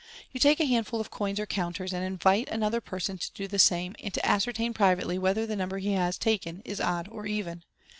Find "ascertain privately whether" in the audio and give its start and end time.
4.25-5.45